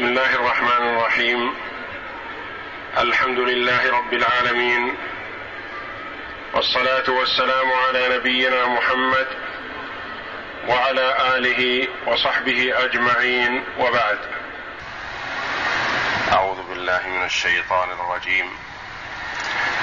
[0.00, 1.54] بسم الله الرحمن الرحيم.
[2.98, 4.96] الحمد لله رب العالمين.
[6.54, 9.26] والصلاة والسلام على نبينا محمد
[10.68, 13.64] وعلى آله وصحبه أجمعين.
[13.78, 14.18] وبعد.
[16.32, 18.56] أعوذ بالله من الشيطان الرجيم.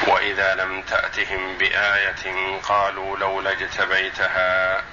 [0.07, 4.83] وإذا لم تأتهم بآية قالوا لولا اجتبيتها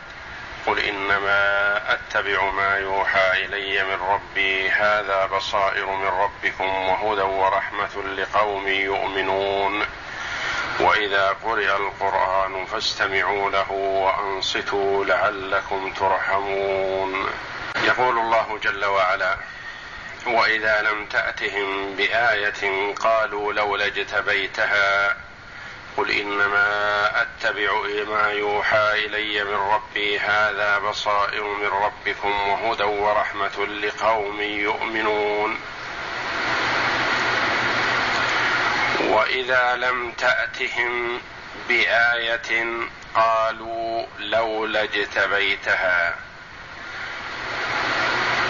[0.67, 8.69] قل إنما أتبع ما يوحى إلي من ربي هذا بصائر من ربكم وهدى ورحمة لقوم
[8.69, 9.87] يؤمنون.
[10.81, 17.27] وإذا قرئ القرآن فاستمعوا له وأنصتوا لعلكم ترحمون.
[17.85, 19.37] يقول الله جل وعلا
[20.27, 25.17] وإذا لم تأتهم بآية قالوا لولا اجتبيتها
[25.97, 27.73] قل إنما أتبع
[28.09, 35.61] ما يوحى إلي من ربي هذا بصائر من ربكم وهدى ورحمة لقوم يؤمنون.
[39.01, 41.21] وإذا لم تأتهم
[41.69, 42.67] بآية
[43.15, 46.17] قالوا لولا اجتبيتها.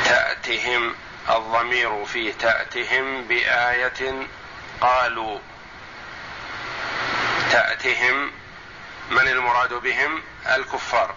[0.04, 0.94] تأتهم
[1.30, 4.26] الضمير في تأتهم بآية
[4.80, 5.38] قالوا
[7.54, 8.30] تأتهم
[9.10, 10.22] من المراد بهم؟
[10.56, 11.14] الكفار.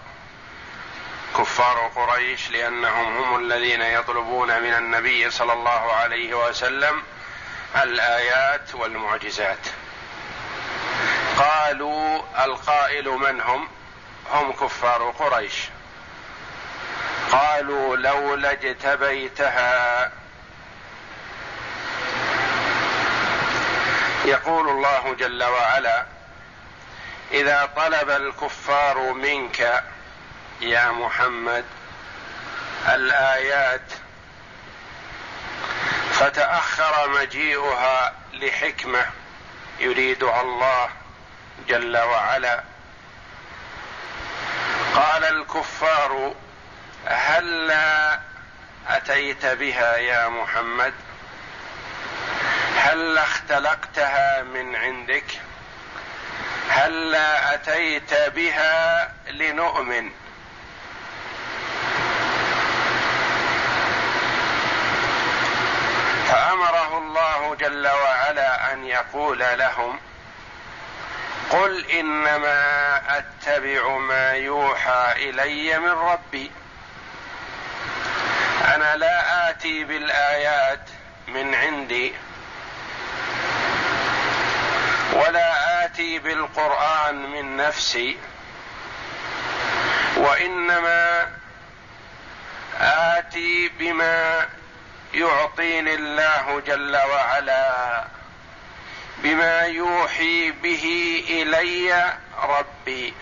[1.38, 7.04] كفار قريش لأنهم هم الذين يطلبون من النبي صلى الله عليه وسلم
[7.76, 9.68] الآيات والمعجزات.
[11.38, 13.68] قالوا القائل من هم؟
[14.32, 15.56] هم كفار قريش.
[17.32, 20.12] قالوا لولا اجتبيتها
[24.26, 26.17] يقول الله جل وعلا
[27.32, 29.84] إذا طلب الكفار منك
[30.62, 31.66] يا محمد
[32.88, 33.92] الآيات
[36.12, 39.06] فتأخر مجيئها لحكمة
[39.80, 40.90] يريدها الله
[41.68, 42.64] جل وعلا.
[44.96, 46.36] قال الكفار
[47.06, 48.20] هلا
[48.88, 50.94] أتيت بها يا محمد؟
[52.78, 55.47] هل اختلقتها من عندك؟
[56.70, 60.12] هلا أتيت بها لنؤمن؟
[66.28, 70.00] فأمره الله جل وعلا أن يقول لهم
[71.50, 76.52] قل إنما أتبع ما يوحى إلي من ربي.
[78.76, 80.90] أنا لا آتي بالآيات
[81.28, 82.14] من عندي
[85.14, 85.57] ولا
[85.98, 88.18] اتي بالقرآن من نفسي
[90.18, 91.28] وإنما
[92.80, 94.46] آتي بما
[95.14, 98.04] يعطيني الله جل وعلا
[99.18, 100.86] بما يوحي به
[101.30, 102.14] إلي
[102.44, 103.14] ربي.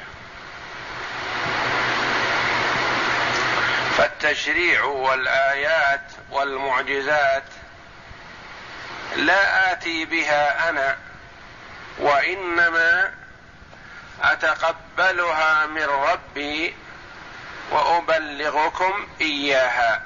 [3.98, 7.44] فالتشريع والآيات والمعجزات
[9.16, 11.05] لا آتي بها أنا
[12.00, 13.14] وإنما
[14.22, 16.76] أتقبلها من ربي
[17.72, 20.02] وأبلغكم إياها.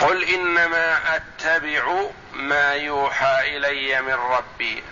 [0.00, 4.84] قل إنما أتبع ما يوحى إلي من ربي.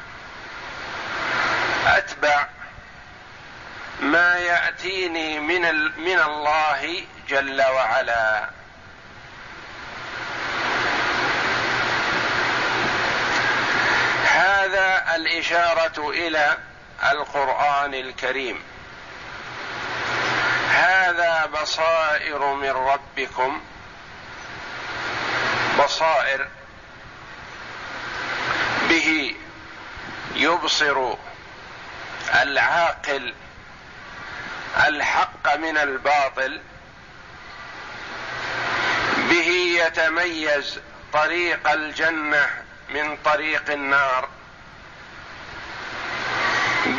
[1.87, 2.47] أتبع
[4.01, 5.61] ما يأتيني من
[6.01, 8.51] من الله جل وعلا.
[15.15, 16.59] الإشارة إلى
[17.11, 18.63] القرآن الكريم.
[20.71, 23.63] هذا بصائر من ربكم.
[25.79, 26.49] بصائر
[28.89, 29.37] به
[30.35, 31.15] يبصر
[32.43, 33.35] العاقل
[34.87, 36.61] الحق من الباطل.
[39.17, 39.49] به
[39.87, 40.79] يتميز
[41.13, 42.51] طريق الجنة
[42.89, 44.29] من طريق النار.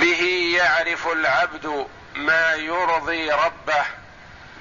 [0.01, 3.86] به يعرف العبد ما يرضي ربه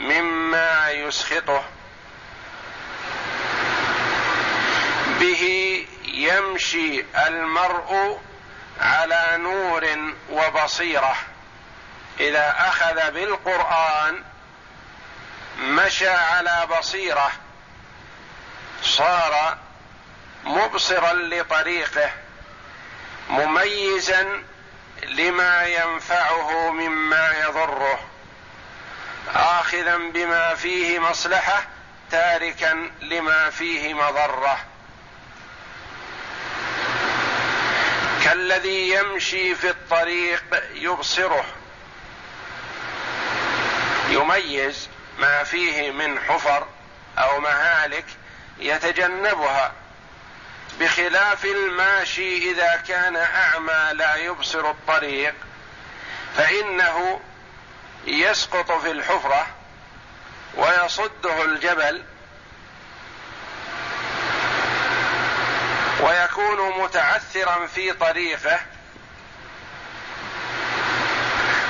[0.01, 1.65] مما يسخطه.
[5.21, 8.21] به يمشي المرء
[8.81, 11.17] على نور وبصيرة.
[12.21, 14.23] إذا أخذ بالقرآن
[15.59, 17.33] مشى على بصيرة
[18.83, 19.59] صار
[20.45, 22.11] مبصرا لطريقه
[23.29, 24.43] مميزا
[25.03, 28.01] لما ينفعه مما يضره.
[29.35, 31.67] اخذا بما فيه مصلحة
[32.11, 34.59] تاركا لما فيه مضرة.
[38.25, 40.45] كالذي يمشي في الطريق
[40.75, 41.45] يبصره.
[44.09, 44.89] يميز
[45.19, 46.67] ما فيه من حفر
[47.19, 48.05] أو مهالك
[48.59, 49.73] يتجنبها.
[50.81, 55.35] بخلاف الماشي إذا كان أعمى لا يبصر الطريق
[56.37, 57.21] فإنه
[58.07, 59.47] يسقط في الحفرة
[60.55, 62.05] ويصده الجبل
[66.01, 68.61] ويكون متعثرا في طريقه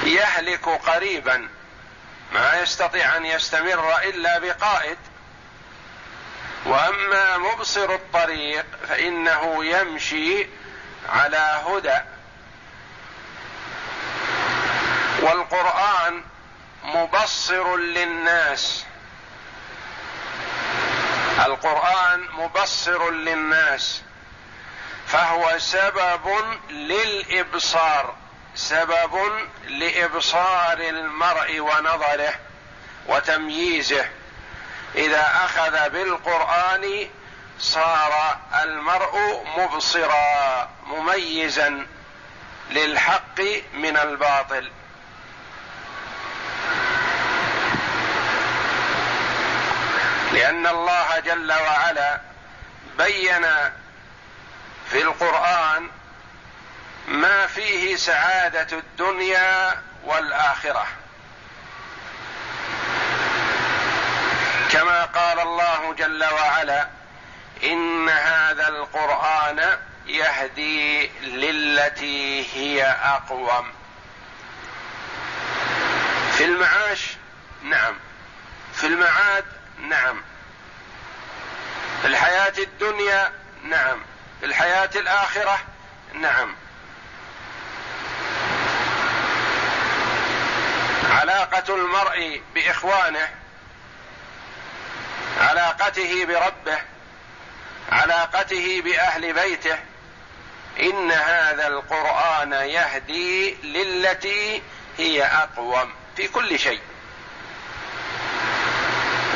[0.04, 1.48] يهلك قريبا
[2.32, 4.96] ما يستطيع أن يستمر إلا بقائد.
[6.64, 10.46] وأما مبصر الطريق فإنه يمشي
[11.08, 11.98] على هدى.
[15.22, 16.24] والقرآن
[16.84, 18.84] مبصر للناس.
[21.46, 24.02] القرآن مبصر للناس.
[25.06, 28.14] فهو سبب للإبصار
[28.54, 29.32] سبب
[29.68, 32.34] لإبصار المرء ونظره
[33.06, 34.08] وتمييزه.
[34.94, 37.08] إذا أخذ بالقرآن
[37.58, 41.86] صار المرء مبصرا مميزا
[42.70, 43.40] للحق
[43.74, 44.70] من الباطل.
[50.32, 52.20] لأن الله جل وعلا
[52.98, 53.46] بين
[54.90, 55.88] في القرآن
[57.08, 60.86] ما فيه سعادة الدنيا والآخرة.
[64.74, 66.88] كما قال الله جل وعلا
[67.62, 73.72] إن هذا القرآن يهدي للتي هي أقوم.
[76.32, 77.16] في المعاش
[77.62, 77.94] نعم.
[78.74, 79.44] في المعاد
[79.88, 80.22] نعم.
[82.02, 83.32] في الحياة الدنيا
[83.64, 84.02] نعم.
[84.40, 85.58] في الحياة الآخرة
[86.14, 86.54] نعم.
[91.10, 93.43] علاقة المرء بإخوانه
[95.44, 96.78] علاقته بربه
[97.92, 99.78] علاقته بأهل بيته
[100.80, 104.62] إن هذا القرآن يهدي للتي
[104.98, 106.80] هي أقوم في كل شيء.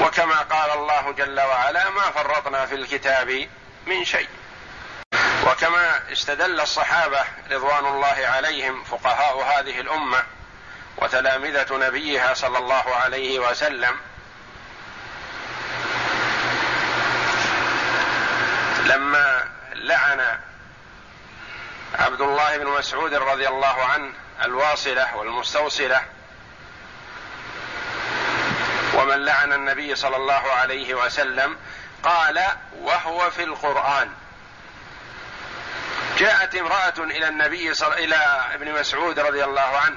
[0.00, 3.48] وكما قال الله جل وعلا ما فرطنا في الكتاب
[3.86, 4.28] من شيء.
[5.46, 7.20] وكما استدل الصحابة
[7.50, 10.24] رضوان الله عليهم فقهاء هذه الأمة
[10.96, 13.96] وتلامذة نبيها صلى الله عليه وسلم
[18.88, 20.38] لما لعن
[21.94, 24.12] عبد الله بن مسعود رضي الله عنه
[24.42, 26.02] الواصلة والمستوصلة
[28.94, 31.56] ومن لعن النبي صلى الله عليه وسلم
[32.02, 32.42] قال
[32.80, 34.10] وهو في القرآن.
[36.18, 38.16] جاءت امرأة إلى النبي صلى إلى
[38.54, 39.96] ابن مسعود رضي الله عنه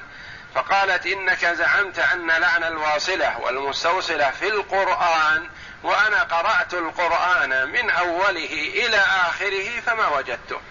[0.56, 5.50] فقالت إنك زعمت أن لعن الواصلة والمستوصلة في القرآن
[5.84, 10.62] وأنا قرأت القرآن من أوله إلى آخره فما وجدته.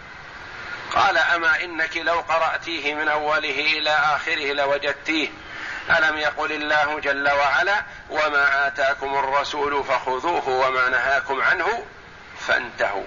[0.94, 5.28] قال أما إنك لو قرأتيه من أوله إلى آخره لوجدتيه.
[5.90, 11.86] ألم يقل الله جل وعلا وما آتاكم الرسول فخذوه وما نهاكم عنه
[12.40, 13.04] فانتهوا.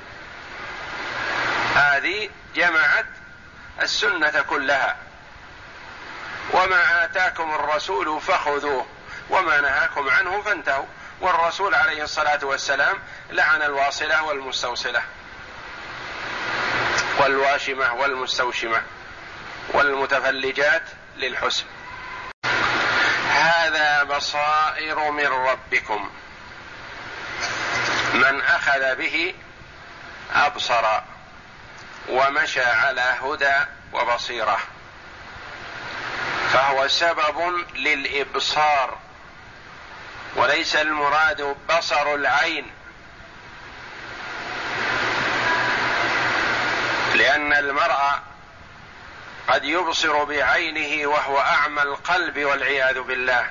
[1.76, 3.06] هذه جمعت
[3.82, 4.98] السنة كلها.
[6.54, 8.88] وما آتاكم الرسول فخذوه
[9.30, 10.86] وما نهاكم عنه فانتهوا.
[11.24, 13.00] والرسول عليه الصلاة والسلام
[13.32, 15.02] لعن الواصلة والمستوصلة
[17.20, 18.82] والواشمة والمستوشمة
[19.74, 20.84] والمتفلجات
[21.18, 21.66] للحسن.
[23.30, 26.12] هذا بصائر من ربكم.
[28.14, 29.36] من أخذ به
[30.36, 31.02] أبصر
[32.10, 34.60] ومشى على هدى وبصيرة.
[36.54, 38.98] فهو سبب للإبصار.
[40.36, 42.72] وليس المراد بصر العين.
[47.16, 48.20] لأن المرء
[49.48, 53.48] قد يبصر بعينه وهو أعمى القلب والعياذ بالله.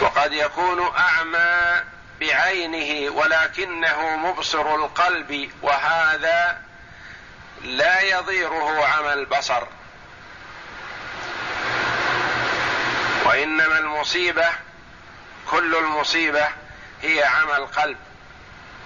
[0.00, 1.82] وقد يكون أعمى
[2.20, 6.62] بعينه ولكنه مبصر القلب وهذا
[7.62, 9.62] لا يضيره عمى البصر
[13.28, 14.46] وإنما المصيبة
[15.50, 16.48] كل المصيبة
[17.02, 17.96] هي عمى القلب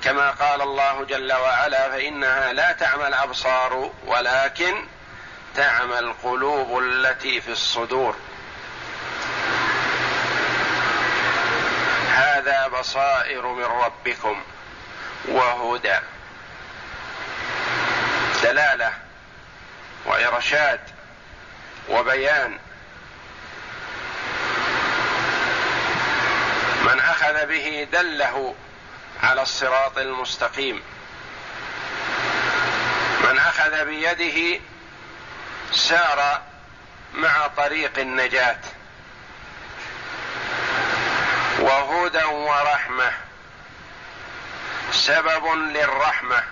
[0.05, 4.87] كما قال الله جل وعلا فإنها لا تعمى الابصار ولكن
[5.57, 8.17] تعمى القلوب التي في الصدور.
[12.09, 14.43] هذا بصائر من ربكم
[15.29, 15.99] وهدى
[18.43, 18.93] دلالة
[20.05, 20.81] وإرشاد
[21.89, 22.59] وبيان
[26.83, 28.55] من أخذ به دله
[29.23, 30.83] على الصراط المستقيم.
[33.21, 34.61] من أخذ بيده
[35.73, 36.43] سار
[37.15, 38.61] مع طريق النجاة.
[41.59, 43.13] وهدى ورحمة.
[44.93, 46.43] سبب للرحمة.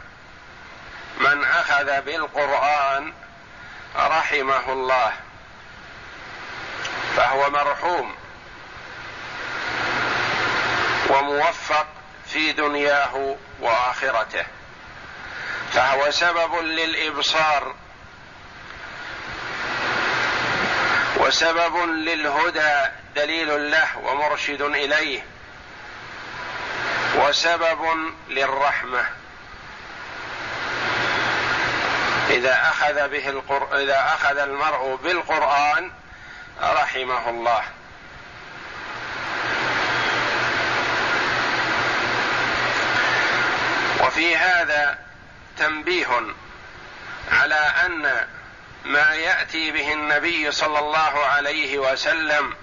[1.21, 3.13] من أخذ بالقرآن
[3.97, 5.13] رحمه الله.
[7.17, 8.20] فهو مرحوم.
[11.11, 11.87] وموفق
[12.27, 14.45] في دنياه وآخرته.
[15.73, 17.75] فهو سبب للإبصار
[21.17, 25.25] وسبب للهدى دليل له ومرشد إليه
[27.17, 29.05] وسبب للرحمة.
[32.31, 33.79] إذا أخذ به القر...
[33.83, 35.91] إذا أخذ المرء بالقرآن
[36.63, 37.63] رحمه الله.
[44.11, 44.99] وفي هذا
[45.59, 46.07] تنبيه
[47.33, 48.27] على أن
[48.85, 52.55] ما يأتي به النبي صلى الله عليه وسلم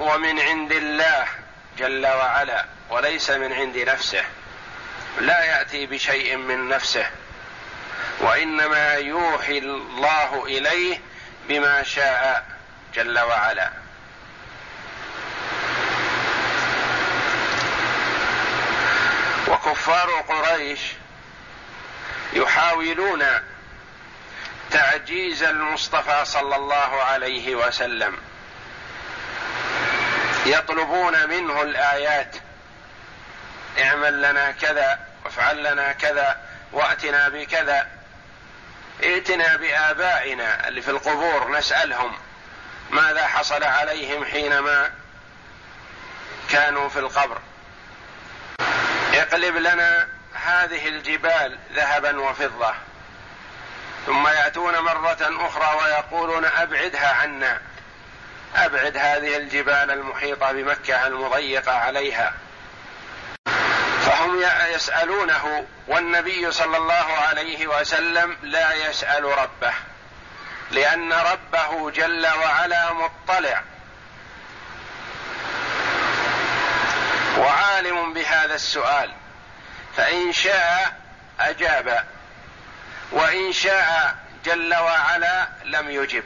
[0.00, 1.26] هو من عند الله
[1.78, 4.24] جل وعلا وليس من عند نفسه.
[5.20, 7.10] لا يأتي بشيء من نفسه
[8.20, 11.00] وإنما يوحي الله إليه
[11.48, 12.46] بما شاء
[12.94, 13.70] جل وعلا.
[19.80, 20.80] وكفار قريش
[22.32, 23.24] يحاولون
[24.70, 28.18] تعجيز المصطفى صلى الله عليه وسلم.
[30.46, 32.36] يطلبون منه الآيات.
[33.78, 36.40] اعمل لنا كذا وافعل لنا كذا
[36.72, 37.88] واتنا بكذا.
[39.02, 42.18] ائتنا بآبائنا اللي في القبور نسألهم
[42.90, 44.90] ماذا حصل عليهم حينما
[46.50, 47.38] كانوا في القبر.
[49.20, 52.74] اقلب لنا هذه الجبال ذهبا وفضة
[54.06, 57.60] ثم يأتون مرة أخرى ويقولون أبعدها عنا
[58.56, 62.34] أبعد هذه الجبال المحيطة بمكة المضيقة عليها.
[64.06, 64.42] فهم
[64.74, 69.72] يسألونه والنبي صلى الله عليه وسلم لا يسأل ربه
[70.70, 73.62] لأن ربه جل وعلا مطلع.
[77.40, 79.10] وعالم بهذا السؤال.
[79.96, 81.00] فإن شاء
[81.40, 82.04] أجاب.
[83.12, 86.24] وإن شاء جل وعلا لم يجب.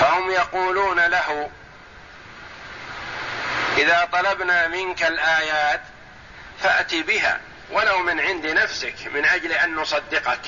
[0.00, 1.50] فهم يقولون له
[3.78, 5.80] إذا طلبنا منك الآيات
[6.62, 10.40] فأت بها ولو من عند نفسك من أجل أن نصدقك.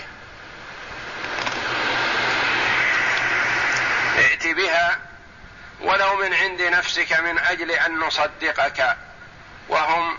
[4.18, 5.05] ائت بها
[5.80, 8.96] ولو من عند نفسك من أجل أن نصدقك.
[9.68, 10.18] وهم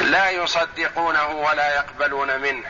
[0.00, 2.64] لا يصدقونه ولا يقبلون منه.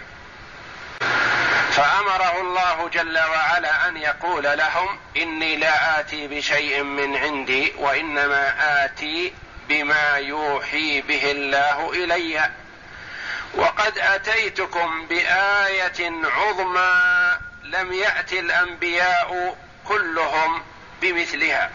[1.73, 9.35] فأمره الله جل وعلا أن يقول لهم إني لا آتي بشيء من عندي وإنما آتي
[9.69, 12.51] بما يوحي به الله إلي.
[13.55, 19.57] وقد آتيتكم بآية عظمى لم يات الأنبياء
[19.89, 20.63] كلهم
[21.01, 21.71] بمثلها.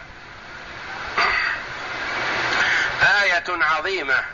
[3.22, 4.24] آية عظيمة.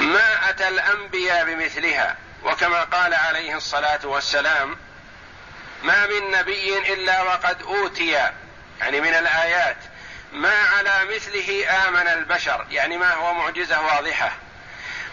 [0.00, 4.76] ما أتى الأنبياء بمثلها؟ وكما قال عليه الصلاة والسلام
[5.82, 8.10] ما من نبي إلا وقد أوتي
[8.80, 9.76] يعني من الآيات
[10.32, 14.32] ما على مثله آمن البشر يعني ما هو معجزة واضحة.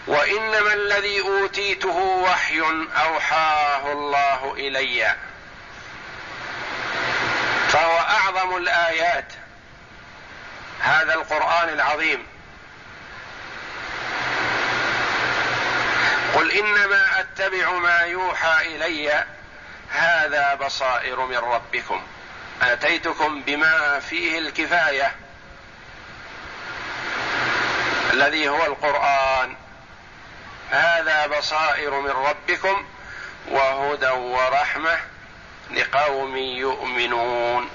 [0.08, 2.60] وإنما الذي أوتيته وحي
[3.06, 5.16] أوحاه الله إلي.
[7.70, 9.34] فهو أعظم الآيات.
[10.80, 12.28] هذا القرآن العظيم.
[16.36, 19.26] قل إنما أتبع ما يوحى إلي.
[19.90, 22.02] هذا بصائر من ربكم.
[22.62, 25.16] آتيتكم بما فيه الكفاية.
[28.14, 29.66] الذي هو القرآن.
[30.71, 32.86] هذا بصائر من ربكم
[33.47, 34.97] وهدى ورحمة
[35.71, 37.69] لقوم يؤمنون.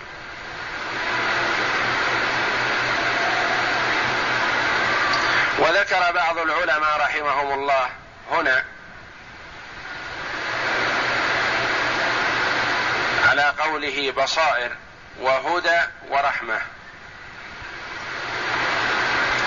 [5.58, 7.88] وذكر بعض العلماء رحمهم الله
[8.30, 8.64] هنا
[13.28, 14.72] على قوله بصائر
[15.20, 16.60] وهدى ورحمة.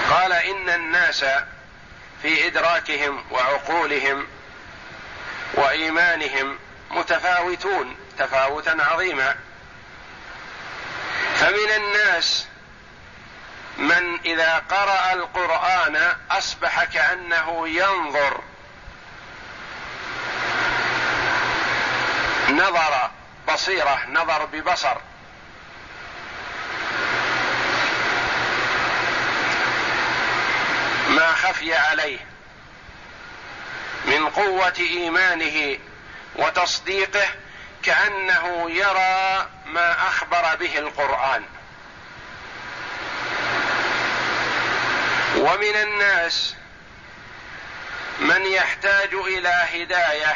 [0.10, 1.26] قال إن الناس
[2.22, 4.28] في إدراكهم وعقولهم
[5.54, 6.60] وإيمانهم
[6.92, 9.36] متفاوتون تفاوتا عظيما.
[11.36, 12.48] فمن الناس
[13.78, 18.42] من إذا قرأ القرآن أصبح كأنه ينظر
[22.50, 23.12] نظر
[23.48, 24.98] بصيرة نظر ببصر.
[31.16, 32.20] ما خفي عليه
[34.06, 35.80] من قوة إيمانه
[36.36, 37.28] وتصديقه
[37.84, 41.44] كأنه يرى ما أخبر به القرآن.
[45.36, 46.56] ومن الناس
[48.20, 50.36] من يحتاج إلى هداية.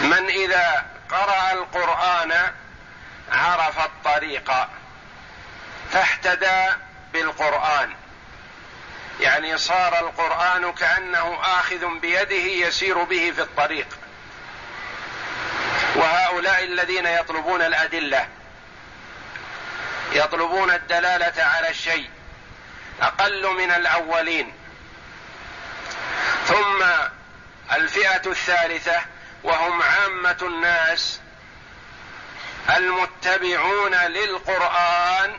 [0.00, 2.52] من إذا قرأ القرآن
[3.32, 4.52] عرف الطريق
[5.92, 7.94] فاهتدى بالقرآن.
[9.20, 13.86] يعني صار القرآن كأنه آخذ بيده يسير به في الطريق.
[15.94, 18.28] وهؤلاء الذين يطلبون الأدلة
[20.12, 22.10] يطلبون الدلالة على الشيء
[23.02, 24.52] أقل من الأولين.
[26.46, 26.82] ثم
[27.72, 29.00] الفئة الثالثة
[29.42, 31.20] وهم عامة الناس
[32.76, 35.38] المتبعون للقرآن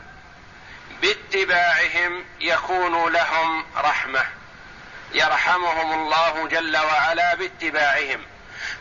[1.01, 4.25] باتباعهم يكون لهم رحمة.
[5.13, 8.25] يرحمهم الله جل وعلا باتباعهم.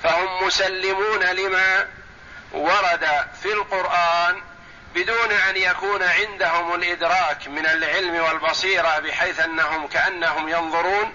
[0.03, 1.89] فهم مسلمون لما
[2.53, 3.09] ورد
[3.43, 4.43] في القرآن
[4.95, 11.13] بدون أن يكون عندهم الإدراك من العلم والبصيرة بحيث أنهم كأنهم ينظرون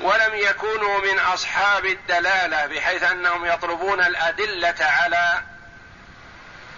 [0.00, 5.42] ولم يكونوا من أصحاب الدلالة بحيث أنهم يطلبون الأدلة على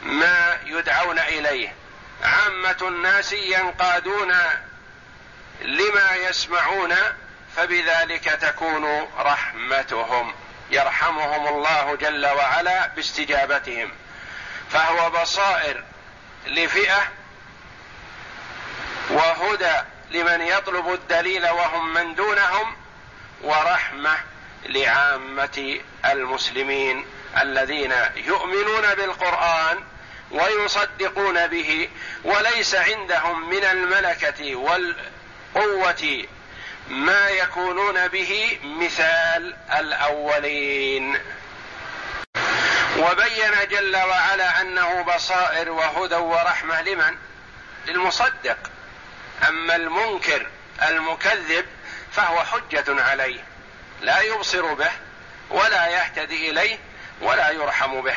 [0.03, 1.75] ما يدعون إليه.
[2.25, 4.35] عامة الناس ينقادون
[5.61, 6.95] لما يسمعون
[7.57, 10.35] فبذلك تكون رحمتهم
[10.71, 13.91] يرحمهم الله جل وعلا باستجابتهم.
[14.71, 15.85] فهو بصائر
[16.47, 17.09] لفئة
[19.11, 19.75] وهدى
[20.11, 22.77] لمن يطلب الدليل وهم من دونهم
[23.43, 24.17] ورحمة
[24.67, 27.07] لعامة المسلمين
[27.41, 29.85] الذين يؤمنون بالقرآن
[30.31, 31.89] ويصدقون به
[32.25, 36.25] وليس عندهم من الملكة والقوة
[36.89, 41.19] ما يكونون به مثال الأولين.
[42.99, 47.17] وبين جل وعلا أنه بصائر وهدى ورحمة لمن؟
[47.87, 48.59] للمصدق.
[49.49, 50.47] أما المنكر
[50.83, 51.67] المكذب
[52.13, 53.41] فهو حجة عليه
[54.01, 54.91] لا يبصر به
[55.51, 56.79] ولا يهتدي إليه
[57.21, 58.17] ولا يرحم به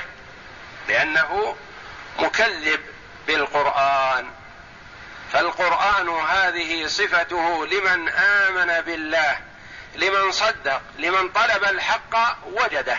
[0.87, 1.55] لأنه
[2.17, 2.79] مكذب
[3.27, 4.29] بالقرآن.
[5.33, 9.37] فالقرآن هذه صفته لمن آمن بالله
[9.95, 12.97] لمن صدق لمن طلب الحق وجده.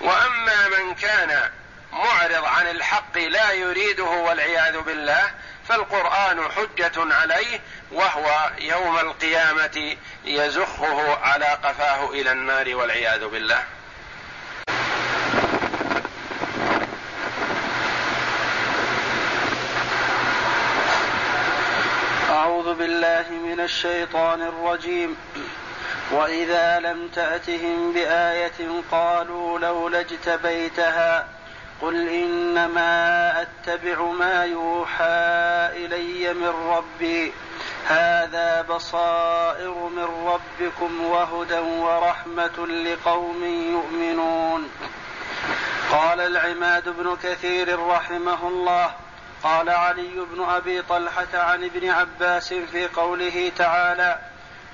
[0.00, 1.50] وأما من كان
[1.92, 5.30] معرض عن الحق لا يريده والعياذ بالله
[5.68, 7.60] فالقرآن حجة عليه
[7.92, 13.64] وهو يوم القيامة يزخه على قفاه إلى النار والعياذ بالله
[22.30, 25.16] اعوذ بالله من الشيطان الرجيم.
[26.12, 31.26] وإذا لم تأتهم بآية قالوا لولا اجتبيتها
[31.82, 35.24] قل إنما أتبع ما يوحى
[35.84, 37.32] إلي من ربي.
[37.88, 44.70] هذا بصائر من ربكم وهدى ورحمة لقوم يؤمنون.
[45.92, 49.05] قال العماد بن كثير رحمه الله
[49.46, 54.18] قال علي بن أبي طلحة عن ابن عباس في قوله تعالى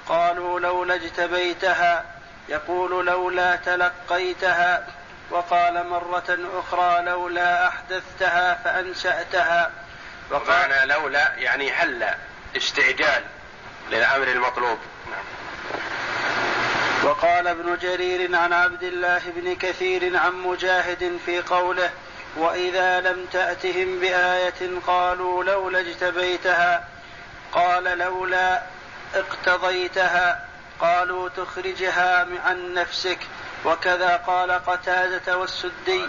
[0.08, 2.04] قالوا لولا اجتبيتها
[2.48, 4.86] يقول لولا تلقيتها
[5.30, 9.70] وقال مرة أخرى لولا أحدثتها فأنشأتها
[10.30, 12.14] وقال لولا يعني هلا
[12.56, 13.22] استعجال
[13.90, 14.78] للأمر المطلوب
[15.10, 15.24] نعم.
[17.04, 21.90] وقال ابن جرير عن عبد الله بن كثير عن مجاهد في قوله
[22.36, 26.88] وإذا لم تأتهم بآية قالوا لولا اجتبيتها
[27.52, 28.62] قال لولا
[29.14, 30.46] اقتضيتها
[30.80, 33.18] قالوا تخرجها عن نفسك.
[33.64, 36.08] وكذا قال قتادة والسدي.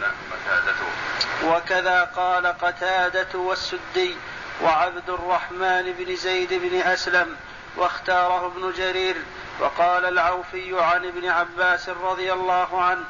[1.46, 4.16] وكذا قال قتادة والسدي
[4.62, 7.36] وعبد الرحمن بن زيد بن أسلم
[7.78, 9.16] واختاره ابن جرير
[9.60, 13.04] وقال العوفي عن ابن عباس رضي الله عنه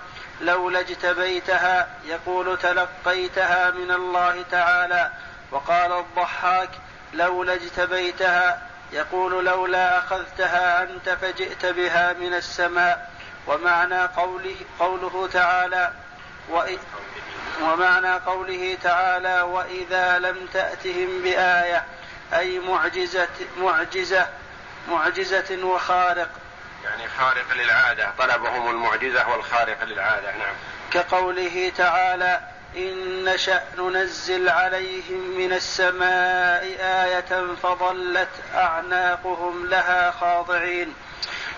[0.45, 5.11] لولا اجتبيتها يقول تلقيتها من الله تعالى.
[5.51, 6.69] وقال الضحاك
[7.13, 13.13] لولا اجتبيتها يقول لولا أخذتها أنت فجئت بها من السماء.
[13.47, 15.91] ومعنى قوله قوله تعالى
[17.61, 21.83] ومعنى قوله تعالى وإذا لم تأتهم بآية
[22.33, 23.27] أي معجزة
[23.57, 24.27] معجزة
[24.89, 26.29] معجزة وخارق.
[26.83, 30.55] يعني خارق للعادة طلبهم المعجزة والخارق للعادة نعم.
[30.91, 32.39] كقوله تعالى
[32.77, 40.93] إن نشأ ننزل عليهم من السماء آية فظلت أعناقهم لها خاضعين.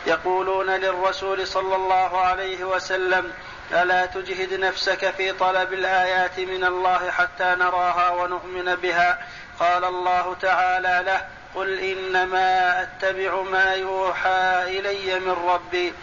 [0.07, 3.31] يقولون للرسول صلى الله عليه وسلم
[3.71, 9.19] ألا تجهد نفسك في طلب الآيات من الله حتى نراها ونؤمن بها؟
[9.59, 15.93] قال الله تعالى له قل إنما أتبع ما يوحى إلي من ربي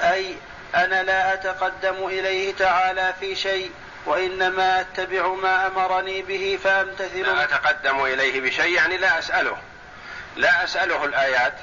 [0.00, 0.36] أي
[0.74, 3.70] أنا لا أتقدم إليه تعالى في شيء
[4.06, 7.22] وإنما أتبع ما أمرني به فأمتثل.
[7.22, 9.56] لا أتقدم إليه بشيء يعني لا أسأله
[10.36, 11.54] لا أسأله الآيات.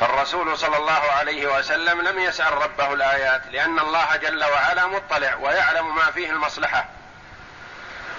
[0.00, 5.94] فالرسول صلى الله عليه وسلم لم يسأل ربه الآيات لأن الله جل وعلا مطلع ويعلم
[5.94, 6.88] ما فيه المصلحة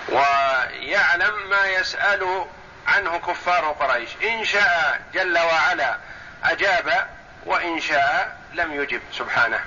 [0.10, 2.46] ويعلم ما يسأل
[2.88, 4.10] عنه كفار قريش.
[4.24, 5.98] إن شاء جل وعلا
[6.44, 7.08] أجاب
[7.46, 9.02] وإن شاء لم يجب.
[9.14, 9.60] سبحانه.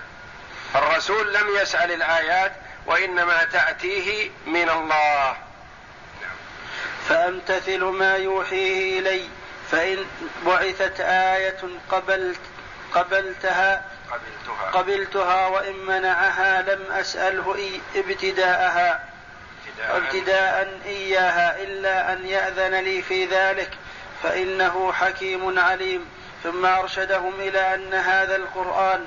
[0.74, 2.52] الرسول لم يسأل الآيات
[2.86, 5.36] وإنما تأتيه من الله.
[7.08, 9.28] فأمتثل ما يوحيه إلي
[9.70, 10.06] فإن
[10.46, 12.40] بعثت آية قبلت
[12.92, 14.70] قبلتها قبلتها.
[14.72, 19.04] قبلتها وإن منعها لم أسأله ابتداءها.
[19.80, 20.80] ابتداء.
[20.86, 23.70] إياها إلا أن يأذن لي في ذلك
[24.22, 26.08] فإنه حكيم عليم.
[26.42, 29.04] ثم أرشدهم إلى أن هذا القرآن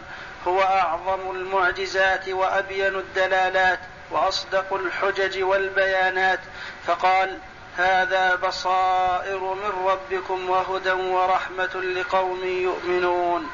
[0.48, 3.80] هو أعظم المعجزات وأبين الدلالات
[4.12, 6.40] وأصدق الحجج والبيانات.
[6.88, 7.38] فقال
[7.78, 13.50] هذا بصائر من ربكم وهدى ورحمة لقوم يؤمنون.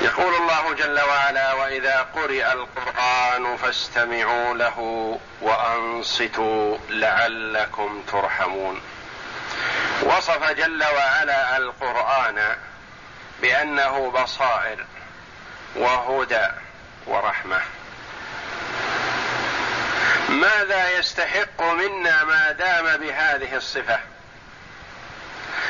[0.00, 4.78] يقول الله جل وعلا وإذا قرئ القرآن فاستمعوا له
[5.40, 8.80] وأنصتوا لعلكم ترحمون.
[10.02, 12.56] وصف جل وعلا القرآن
[13.42, 14.86] بأنه بصائر
[15.76, 16.48] وهدى
[17.06, 17.60] ورحمة.
[20.28, 23.98] ماذا يستحق منا ما دام بهذه الصفة؟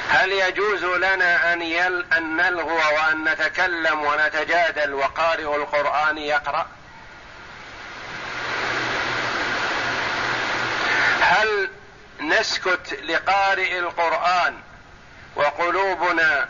[0.08, 6.66] هل يجوز لنا أن يل أن نلغو وأن نتكلم ونتجادل وقارئ القرآن يقرأ؟
[11.20, 11.70] هل
[12.20, 14.60] نسكت لقارئ القرآن
[15.36, 16.48] وقلوبنا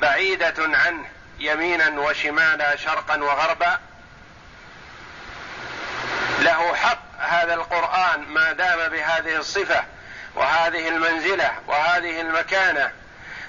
[0.00, 1.04] بعيدة عنه
[1.38, 3.78] يمينا وشمالا شرقا وغربا؟
[6.40, 9.84] له حق هذا القرآن ما دام بهذه الصفة
[10.34, 12.90] وهذه المنزلة وهذه المكانة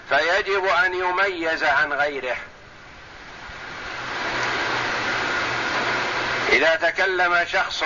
[0.10, 2.38] فيجب أن يميز عن غيره.
[6.50, 7.84] إذا تكلم شخص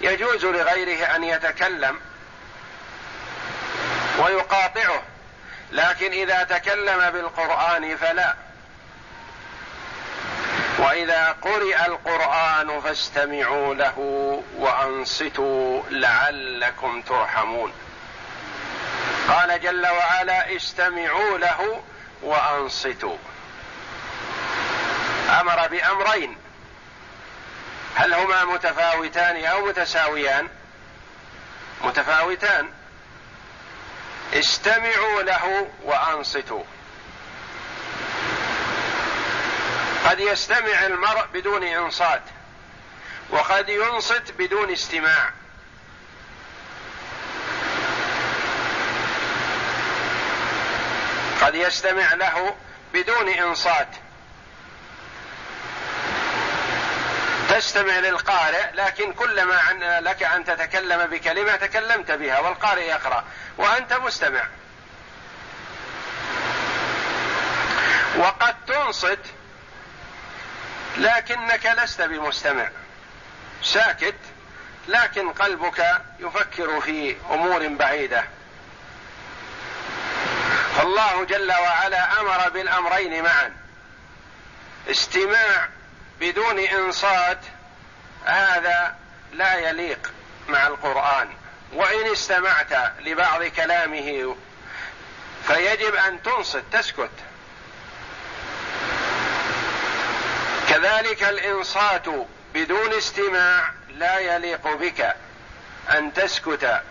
[0.00, 2.00] يجوز لغيره أن يتكلم
[4.18, 5.02] ويقاطعه
[5.72, 8.45] لكن إذا تكلم بالقرآن فلا.
[10.78, 13.98] وإذا قرئ القرآن فاستمعوا له
[14.58, 17.72] وأنصتوا لعلكم ترحمون.
[19.28, 21.82] قال جل وعلا استمعوا له
[22.22, 23.16] وأنصتوا.
[25.40, 26.36] أمر بأمرين.
[27.94, 30.48] هل هما متفاوتان أو متساويان؟
[31.84, 32.68] متفاوتان.
[34.34, 36.64] استمعوا له وأنصتوا.
[40.06, 42.22] قد يستمع المرء بدون انصات
[43.30, 45.30] وقد ينصت بدون استماع.
[51.42, 52.56] قد يستمع له
[52.94, 53.88] بدون انصات.
[57.48, 63.24] تستمع للقارئ لكن كلما لك أن تتكلم بكلمة تكلمت بها والقارئ يقرأ
[63.58, 64.46] وأنت مستمع.
[68.16, 69.18] وقد تنصت
[70.96, 72.68] لكنك لست بمستمع.
[73.62, 74.14] ساكت
[74.88, 78.24] لكن قلبك يفكر في أمور بعيدة.
[80.76, 83.56] فالله جل وعلا أمر بالأمرين معا.
[84.90, 85.68] استماع
[86.20, 87.40] بدون إنصات
[88.24, 88.96] هذا
[89.32, 90.12] لا يليق
[90.48, 91.28] مع القرآن.
[91.72, 94.36] وإن استمعت لبعض كلامه
[95.46, 97.10] فيجب أن تنصت تسكت.
[100.76, 102.08] كذلك الإنصات
[102.54, 105.16] بدون استماع لا يليق بك
[105.90, 106.82] أن تسكت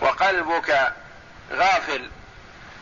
[0.00, 0.92] وقلبك
[1.52, 2.10] غافل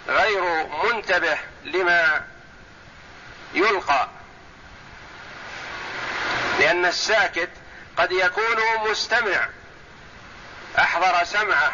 [0.08, 2.24] غير منتبه لما
[3.54, 4.08] يلقى.
[6.58, 7.50] لأن الساكت
[7.96, 9.48] قد يكون مستمع
[10.78, 11.72] أحضر سمعه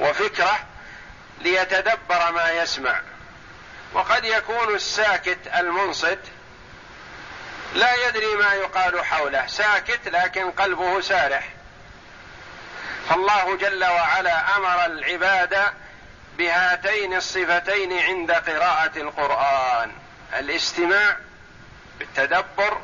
[0.00, 0.66] وفكره
[1.40, 3.00] ليتدبر ما يسمع.
[3.92, 6.18] وقد يكون الساكت المنصت
[7.74, 11.48] لا يدري ما يقال حوله ساكت لكن قلبه سارح.
[13.08, 15.72] فالله جل وعلا أمر العباد
[16.38, 19.92] بهاتين الصفتين عند قراءة القرآن
[20.38, 21.16] الاستماع
[21.98, 22.80] بالتدبر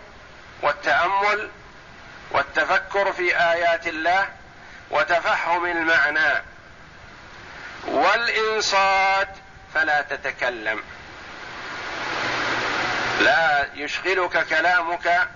[0.62, 1.50] والتأمل
[2.30, 4.28] والتفكر في آيات الله
[4.90, 6.42] وتفهم المعنى.
[7.86, 9.28] والإنصات
[9.74, 10.82] فلا تتكلم.
[13.20, 15.28] لا يشغلك كلامك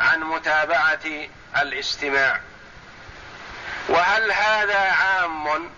[0.00, 2.40] عن متابعة الاستماع.
[3.88, 5.70] وهل هذا عام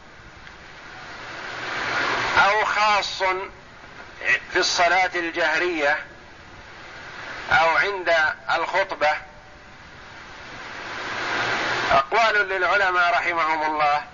[2.39, 3.23] أو خاص
[4.53, 5.99] في الصلاة الجهرية
[7.53, 8.15] أو عند
[8.55, 9.11] الخطبة؟
[11.91, 14.05] أقوال للعلماء رحمهم الله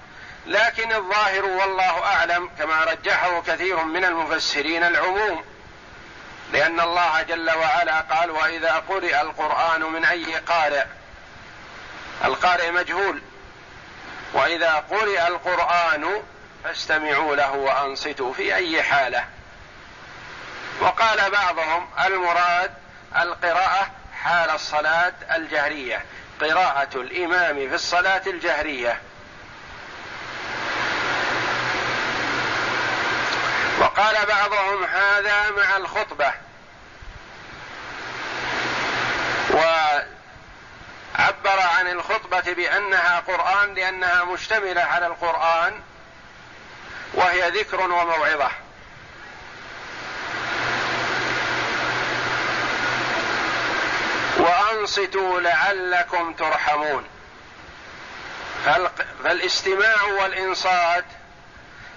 [0.47, 5.45] لكن الظاهر والله أعلم كما رجحه كثير من المفسرين العموم.
[6.53, 10.85] لأن الله جل وعلا قال وإذا قرئ القرآن من أي قارئ؟
[12.25, 13.23] القارئ مجهول.
[14.35, 16.23] وإذا قرئ القرآن
[16.65, 19.25] فاستمعوا له وأنصتوا في أي حالة.
[20.81, 22.75] وقال بعضهم المراد
[23.17, 26.05] القراءة حال الصلاة الجهرية
[26.41, 29.01] قراءة الإمام في الصلاة الجهرية.
[33.93, 36.33] وقال بعضهم هذا مع الخطبة.
[39.51, 40.07] وعبر
[41.61, 45.81] عن الخطبة بأنها قرآن لأنها مشتملة على القرآن
[47.15, 48.51] وهي ذكر وموعظة.
[54.37, 57.05] وأنصتوا لعلكم ترحمون.
[59.25, 61.05] فالاستماع والإنصات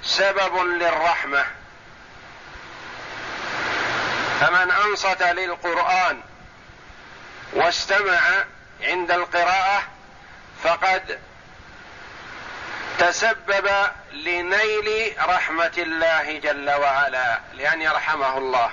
[0.04, 1.46] سبب للرحمة.
[4.40, 6.22] فمن أنصت للقرآن
[7.54, 8.20] واستمع
[8.82, 9.84] عند القراءة
[10.64, 11.20] فقد
[13.00, 13.70] تسبب
[14.12, 18.72] لنيل رحمة الله جل وعلا لأن يرحمه الله.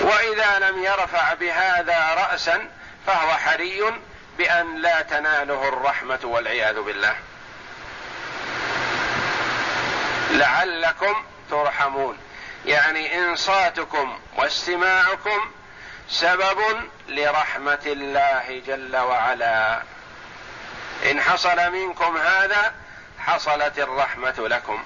[0.00, 2.68] وإذا لم يرفع بهذا راسا
[3.06, 3.82] فهو حري
[4.38, 7.16] بأن لا تناله الرحمة والعياذ بالله.
[10.30, 12.18] لعلكم ترحمون.
[12.66, 15.50] يعني إنصاتكم واستماعكم
[16.08, 16.58] سبب
[17.08, 19.82] لرحمة الله جل وعلا.
[21.10, 22.74] إن حصل منكم هذا
[23.18, 24.84] حصلت الرحمة لكم.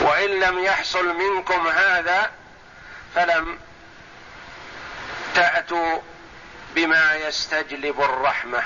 [0.00, 2.30] وإن لم يحصل منكم هذا
[3.14, 3.58] فلم
[5.34, 5.98] تأتوا
[6.74, 8.62] بما يستجلب الرحمة.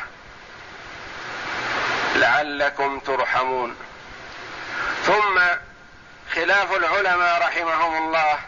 [2.14, 3.76] لعلكم ترحمون.
[5.06, 5.40] ثم
[6.34, 8.38] خلاف العلماء رحمهم الله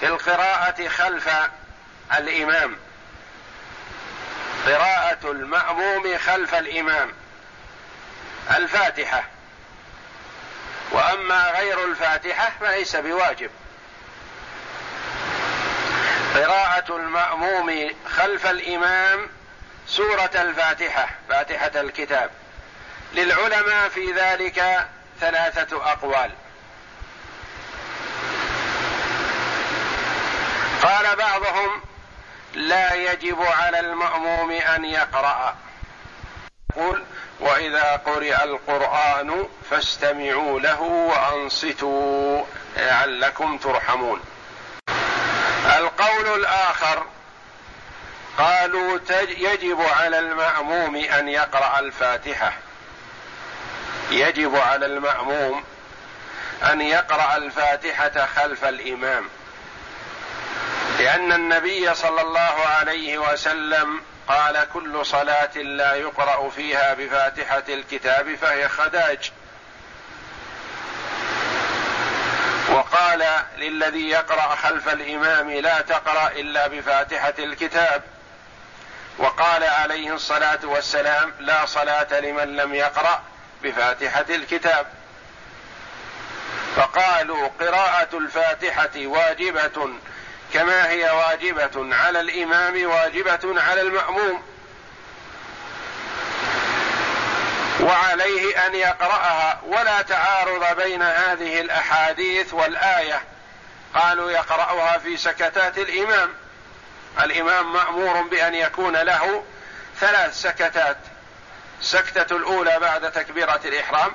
[0.00, 1.30] في القراءة خلف
[2.14, 2.76] الإمام.
[4.66, 7.12] قراءة المأموم خلف الإمام.
[8.56, 9.24] الفاتحة.
[10.90, 13.50] وأما غير الفاتحة فليس بواجب.
[16.34, 19.28] قراءة المأموم خلف الإمام
[19.86, 22.30] سورة الفاتحة فاتحة الكتاب.
[23.14, 24.88] للعلماء في ذلك
[25.20, 26.30] ثلاثة أقوال.
[30.82, 31.82] قال بعضهم
[32.54, 35.54] لا يجب على المأموم أن يقرأ.
[36.76, 37.04] يقول
[37.40, 42.44] وإذا قرئ القرآن فاستمعوا له وأنصتوا
[42.76, 44.20] لعلكم ترحمون.
[45.76, 47.06] القول الآخر
[48.38, 48.98] قالوا
[49.38, 52.52] يجب على المأموم أن يقرأ الفاتحة.
[54.10, 55.64] يجب على المأموم
[56.62, 59.28] أن يقرأ الفاتحة خلف الإمام.
[60.98, 68.68] لأن النبي صلى الله عليه وسلم قال كل صلاة لا يقرأ فيها بفاتحة الكتاب فهي
[68.68, 69.32] خداج.
[72.68, 73.26] وقال
[73.58, 78.02] للذي يقرأ خلف الإمام لا تقرأ إلا بفاتحة الكتاب.
[79.18, 83.22] وقال عليه الصلاة والسلام لا صلاة لمن لم يقرأ
[83.62, 84.86] بفاتحة الكتاب.
[86.76, 89.88] فقالوا قراءة الفاتحة واجبة
[90.54, 94.42] كما هي واجبة على الإمام واجبة على المأموم.
[97.80, 103.22] وعليه أن يقرأها ولا تعارض بين هذه الأحاديث والآية.
[103.94, 106.34] قالوا يقرأها في سكتات الإمام.
[107.22, 109.44] الإمام مأمور بأن يكون له
[110.00, 110.98] ثلاث سكتات.
[111.80, 114.12] السكتة الأولى بعد تكبيرة الإحرام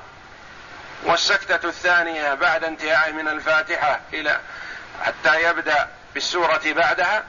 [1.04, 4.40] والسكتة الثانية بعد انتهائه من الفاتحة إلى
[5.04, 7.24] حتى يبدأ بالسورة بعدها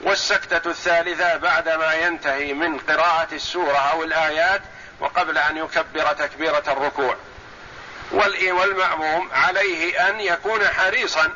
[0.00, 4.62] والسكتة الثالثة بعدما ينتهي من قراءة السورة أو الآيات
[5.00, 7.16] وقبل أن يكبر تكبيرة الركوع.
[8.12, 11.32] والماموم عليه أن يكون حريصا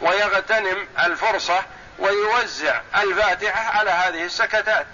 [0.00, 1.62] ويغتنم الفرصة
[1.98, 4.86] ويوزع الفاتحة على هذه السكتات.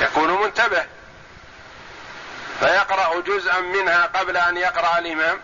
[0.00, 0.86] يكون منتبه.
[2.60, 5.40] فيقرأ جزءا منها قبل أن يقرأ الإمام.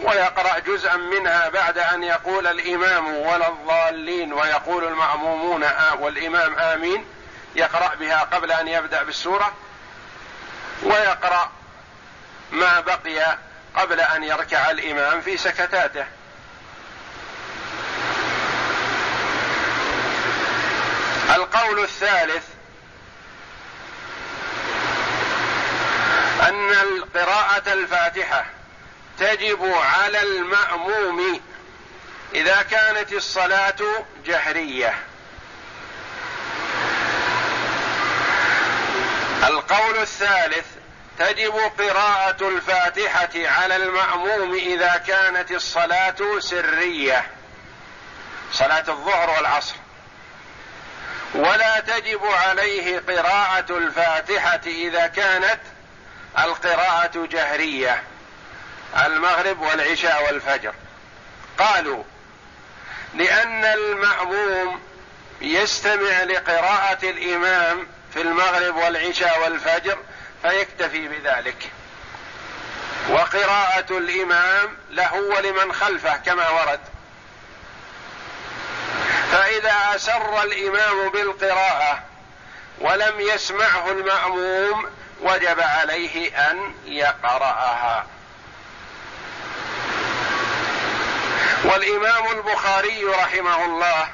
[0.00, 5.64] ويقرا جزءا منها بعد أن يقول الإمام ولا الضالين ويقول المأمومون
[5.98, 7.04] والإمام آمين
[7.54, 9.52] يقرأ بها قبل أن يبدأ بالسورة
[10.82, 11.50] ويقرأ
[12.52, 13.38] ما بقي
[13.76, 16.04] قبل أن يركع الإمام في سكتاته.
[21.34, 22.44] القول الثالث
[26.48, 26.72] أن
[27.14, 28.46] قراءة الفاتحة
[29.22, 31.40] تجب على المأموم
[32.34, 34.94] إذا كانت الصلاة جهرية.
[39.44, 40.66] القول الثالث
[41.18, 47.26] تجب قراءة الفاتحة على المأموم إذا كانت الصلاة سرية.
[48.52, 49.74] صلاة الظهر والعصر.
[51.34, 55.60] ولا تجب عليه قراءة الفاتحة إذا كانت
[56.38, 58.11] القراءة جهرية.
[58.96, 60.74] المغرب والعشاء والفجر.
[61.58, 62.04] قالوا
[63.14, 64.80] لأن المأموم
[65.40, 69.98] يستمع لقراءة الإمام في المغرب والعشاء والفجر
[70.42, 71.70] فيكتفي بذلك.
[73.10, 76.80] وقراءة الإمام له ولمن خلفه كما ورد.
[79.32, 82.02] فإذا أسر الإمام بالقراءة
[82.78, 84.86] ولم يسمعه المأموم
[85.20, 88.06] وجب عليه أن يقرأها.
[91.72, 94.08] والإمام البخاري رحمه الله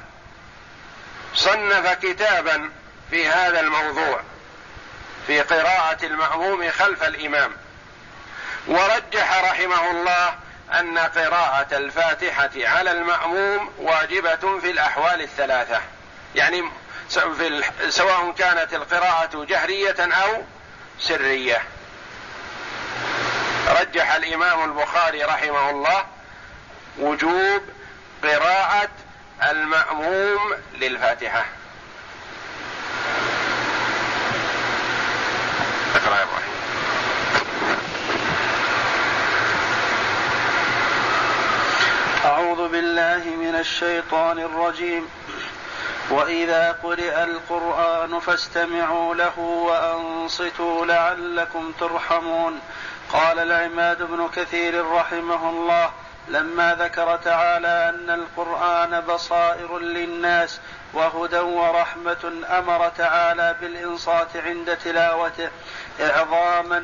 [1.35, 2.71] صنف كتابا
[3.11, 4.21] في هذا الموضوع
[5.27, 7.57] في قراءة المأموم خلف الإمام.
[8.66, 10.35] ورجح رحمه الله
[10.73, 15.81] أن قراءة الفاتحة على المأموم واجبة في الأحوال الثلاثة.
[16.35, 16.64] يعني
[17.88, 20.42] سواء كانت القراءة جهرية أو
[21.01, 21.62] سرية.
[23.68, 26.18] رجح الإمام البخاري رحمه الله
[26.99, 27.63] وجوب
[28.23, 28.89] قراءة
[29.51, 30.39] المأموم
[30.81, 31.45] للفاتحة.
[35.95, 36.49] اقرأ يا إبراهيم
[42.25, 45.09] أعوذ بالله من الشيطان الرجيم.
[46.11, 52.61] وإذا قرئ القرآن فاستمعوا له وأنصتوا لعلكم ترحمون.
[53.13, 55.91] قال العماد بن كثير رحمه الله
[56.31, 60.61] لما ذكر تعالى أن القرآن بصائر للناس
[60.93, 65.49] وهدى ورحمة أمر تعالى بالإنصات عند تلاوته
[66.01, 66.83] إعظاما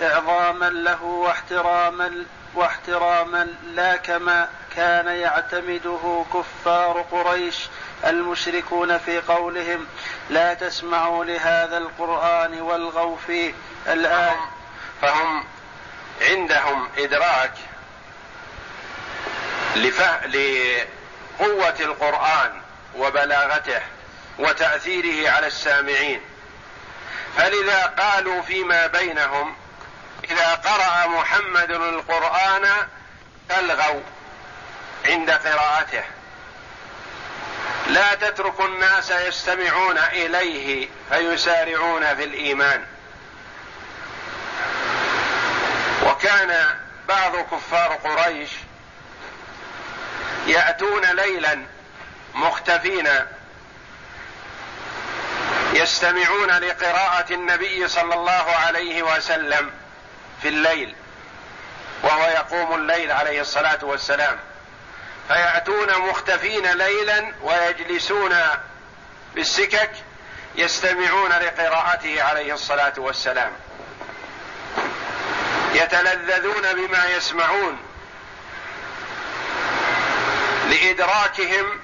[0.00, 7.68] إعظاما له واحتراما واحتراما لا كما كان يعتمده كفار قريش
[8.06, 9.86] المشركون في قولهم.
[10.30, 13.54] لا تسمعوا لهذا القرآن والغوا فيه.
[13.88, 14.36] الآن
[15.02, 15.44] فهم
[16.20, 17.52] عندهم إدراك
[19.74, 22.60] لقوة القرآن
[22.96, 23.80] وبلاغته
[24.38, 26.20] وتأثيره على السامعين.
[27.36, 29.56] فلذا قالوا فيما بينهم
[30.30, 32.68] إذا قرأ محمد القرآن
[33.48, 34.00] تلغوا
[35.06, 36.04] عند قراءته.
[37.86, 42.84] لا تترك الناس يستمعون إليه فيسارعون في الإيمان.
[46.06, 46.74] وكان
[47.08, 48.50] بعض كفار قريش
[50.46, 51.66] يأتون ليلا
[52.34, 53.08] مختفين.
[55.72, 59.70] يستمعون لقراءة النبي صلى الله عليه وسلم
[60.42, 60.94] في الليل
[62.02, 64.38] وهو يقوم الليل عليه الصلاة والسلام.
[65.28, 68.36] فيأتون مختفين ليلا ويجلسون
[69.34, 69.90] بالسكك
[70.54, 73.52] يستمعون لقراءته عليه الصلاة والسلام.
[75.74, 77.78] يتلذذون بما يسمعون.
[80.70, 81.80] لإدراكهم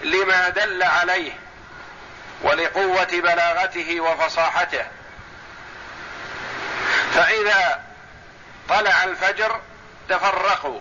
[0.00, 1.32] لما دل عليه
[2.42, 4.86] ولقوة بلاغته وفصاحته.
[7.14, 7.82] فإذا
[8.68, 9.60] طلع الفجر
[10.08, 10.80] تفرقوا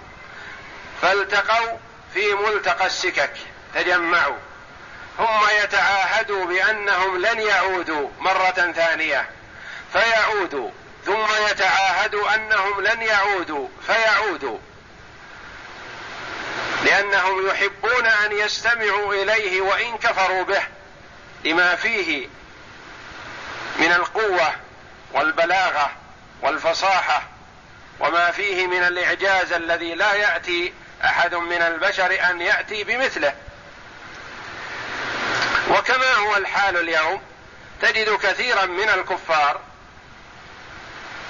[1.01, 1.77] فالتقوا
[2.13, 3.33] في ملتقى السكك
[3.75, 4.37] تجمعوا.
[5.17, 9.29] ثم يتعاهدوا بأنهم لن يعودوا مرة ثانية
[9.93, 10.71] فيعودوا.
[11.05, 14.59] ثم يتعاهدوا أنهم لن يعودوا فيعودوا.
[16.83, 20.63] لأنهم يحبون أن يستمعوا إليه وإن كفروا به
[21.45, 22.27] لما فيه
[23.79, 24.53] من القوة
[25.13, 25.91] والبلاغة
[26.41, 27.23] والفصاحة
[27.99, 30.73] وما فيه من الإعجاز الذي لا يأتي
[31.05, 33.33] أحد من البشر أن يأتي بمثله.
[35.69, 37.21] وكما هو الحال اليوم
[37.81, 39.61] تجد كثيرا من الكفار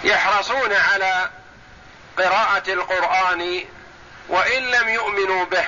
[0.04, 1.30] يحرصون على
[2.18, 3.64] قراءة القرآن
[4.30, 5.66] وإن لم يؤمنوا به.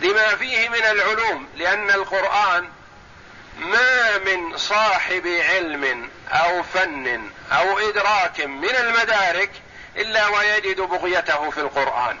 [0.00, 2.68] لما فيه من العلوم لأن القرآن
[3.58, 9.50] ما من صاحب علم أو فن أو إدراك من المدارك
[9.96, 12.16] إلا ويجد بغيته في القرآن.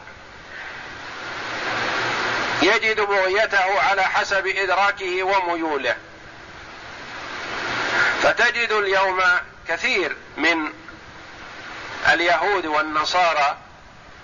[2.62, 5.96] يجد بغيته على حسب إدراكه وميوله.
[8.22, 9.22] فتجد اليوم
[9.68, 10.72] كثير من
[12.12, 13.56] اليهود والنصارى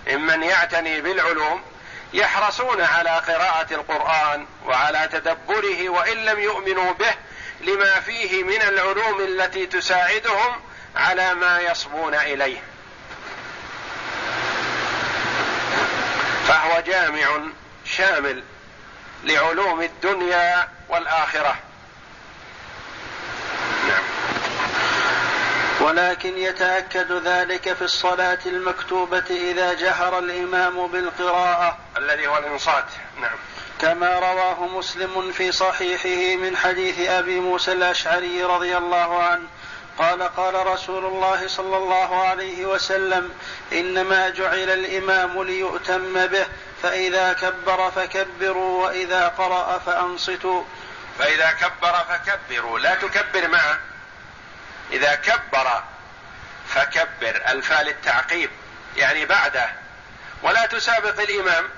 [0.07, 1.63] ممن يعتني بالعلوم
[2.13, 7.15] يحرصون على قراءة القرآن وعلى تدبره وإن لم يؤمنوا به
[7.61, 10.61] لما فيه من العلوم التي تساعدهم
[10.97, 12.63] على ما يصبون إليه.
[16.49, 17.29] فهو جامع
[17.85, 18.45] شامل
[19.25, 21.57] لعلوم الدنيا والآخرة.
[25.81, 31.79] ولكن يتأكد ذلك في الصلاة المكتوبة إذا جهر الإمام بالقراءة.
[31.97, 32.85] الذي هو الإنصات.
[33.21, 33.37] نعم.
[33.81, 39.47] كما رواه مسلم في صحيحه من حديث أبي موسى الأشعري رضي الله عنه.
[39.99, 43.31] قال قال رسول الله صلى الله عليه وسلم
[43.73, 46.47] إنما جعل الإمام ليؤتم به
[46.83, 50.63] فإذا كبر فكبروا وإذا قرأ فأنصتوا.
[51.19, 53.79] فإذا كبر فكبروا لا تكبر معه.
[54.93, 55.83] إذا كبر
[56.69, 58.51] فكبر الفاء للتعقيب
[58.97, 59.71] يعني بعده.
[60.43, 61.69] ولا تسابق الإمام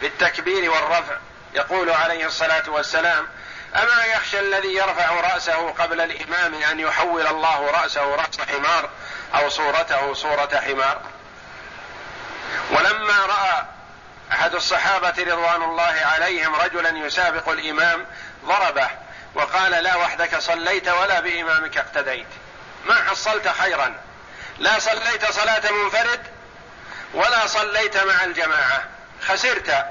[0.00, 1.16] بالتكبير والرفع
[1.54, 3.28] يقول عليه الصلاة والسلام
[3.74, 8.90] أما يخشى الذي يرفع رأسه قبل الإمام أن يحول الله رأسه رأس حمار
[9.34, 11.00] أو صورته صورة حمار؟
[12.70, 13.64] ولما رأى
[14.32, 18.06] أحد الصحابة رضوان الله عليهم رجلا يسابق الإمام
[18.44, 18.88] ضربه.
[19.36, 22.26] وقال لا وحدك صليت ولا بإمامك اقتديت.
[22.86, 23.94] ما حصلت خيرا.
[24.58, 26.20] لا صليت صلاة منفرد
[27.14, 28.84] ولا صليت مع الجماعة.
[29.26, 29.86] خسرت.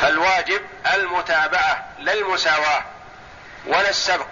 [0.00, 0.60] فالواجب
[0.94, 2.84] المتابعة لا المساواة
[3.66, 4.26] ولا السبق.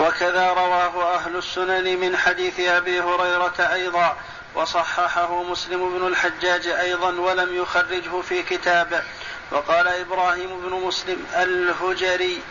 [0.00, 4.16] وكذا رواه أهل السنن من حديث أبي هريرة أيضا
[4.54, 9.02] وصححه مسلم بن الحجاج أيضا ولم يخرجه في كتابه.
[9.50, 12.42] وقال إبراهيم بن مسلم الهجري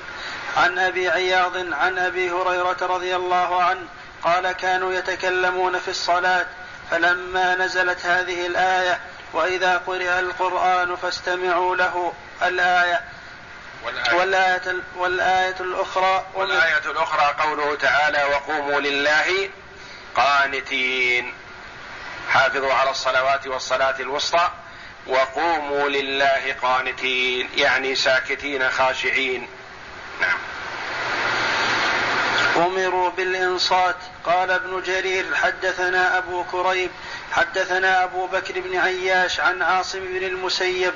[0.58, 3.88] عن أبي عياض عن أبي هريرة رضي الله عنه
[4.24, 6.46] قال كانوا يتكلمون في الصلاة
[6.91, 9.00] فلما نزلت هذه الآية
[9.34, 13.02] وإذا قرئ القرآن فاستمعوا له الآية.
[13.84, 19.50] والآية, والآية, والآية الأخرى والآية الأخرى قوله تعالى وقوموا لله
[20.16, 21.34] قانتين.
[22.30, 24.50] حافظوا على الصلوات والصلاة الوسطى.
[25.08, 29.47] وقوموا لله قانتين يعني ساكتين خاشعين.
[30.22, 30.38] نعم.
[32.56, 33.95] أمروا بالإنصات.
[34.26, 36.91] قال ابن جرير حدثنا أبو كريب
[37.32, 40.93] حدثنا أبو بكر بن عياش عن عاصم بن المسيب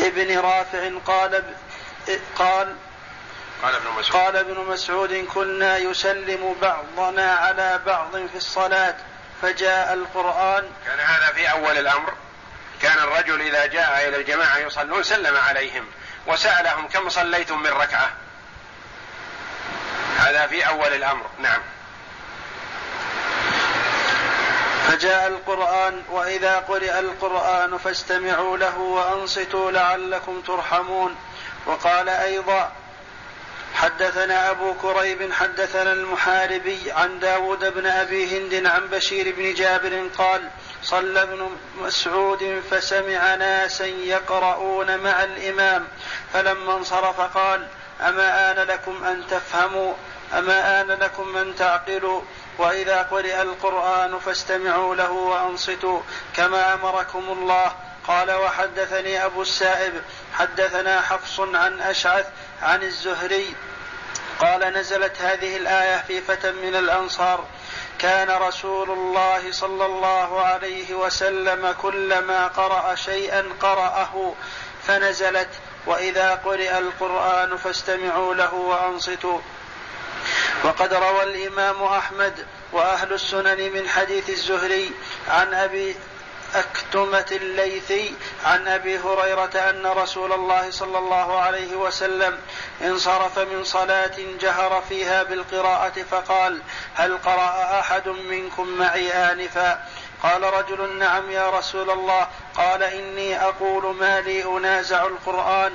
[0.00, 1.44] ابن رافع قال
[2.36, 2.76] قال
[3.62, 4.22] قال ابن مسعود.
[4.22, 8.94] قال ابن مسعود كنا يسلم بعضنا على بعض في الصلاة
[9.42, 10.64] فجاء القرآن.
[10.86, 12.12] كان هذا في أول الأمر.
[12.82, 15.86] كان الرجل إذا جاء إلى الجماعة يصلون سلم عليهم
[16.26, 18.10] وسألهم كم صليتم من ركعة.
[20.18, 21.26] هذا في أول الأمر.
[21.38, 21.60] نعم.
[24.86, 31.16] فجاء القرآن وإذا قرئ القرآن فاستمعوا له وأنصتوا لعلكم ترحمون.
[31.66, 32.72] وقال أيضا
[33.74, 40.50] حدثنا أبو كريب حدثنا المحاربي عن داود بن أبي هند عن بشير بن جابر قال
[40.82, 45.88] صلى ابن مسعود فسمع ناسا يقرؤون مع الإمام
[46.32, 47.66] فلما انصرف قال
[48.00, 49.94] أما آن لكم أن تفهموا؟
[50.38, 52.22] أما آن لكم أن تعقلوا؟
[52.58, 56.00] وإذا قرئ القرآن فاستمعوا له وأنصتوا
[56.36, 57.72] كما أمركم الله.
[58.08, 59.92] قال وحدثني أبو السائب
[60.34, 62.26] حدثنا حفص عن أشعث
[62.62, 63.54] عن الزهري.
[64.40, 67.44] قال نزلت هذه الآية في فتى من الأنصار
[68.00, 74.34] كان رسول الله صلى الله عليه وسلم كلما قرأ شيئا قرأه
[74.86, 75.48] فنزلت
[75.86, 79.40] وإذا قرئ القرآن فاستمعوا له وأنصتوا.
[80.64, 84.90] وقد روى الإمام أحمد وأهل السنن من حديث الزهري
[85.28, 85.96] عن أبي
[86.54, 92.38] أكتمة الليثي عن أبي هريرة أن رسول الله صلى الله عليه وسلم
[92.82, 96.62] انصرف من صلاة جهر فيها بالقراءة فقال
[96.94, 99.84] هل قرأ أحد منكم معي آنفا؟
[100.22, 105.72] قال رجل نعم يا رسول الله قال إني أقول ما لي أنازع القرآن.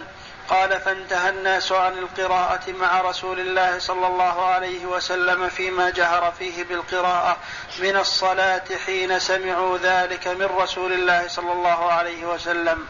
[0.49, 6.63] قال فانتهى الناس عن القراءة مع رسول الله صلى الله عليه وسلم فيما جهر فيه
[6.63, 7.37] بالقراءة
[7.79, 12.87] من الصلاة حين سمعوا ذلك من رسول الله صلى الله عليه وسلم.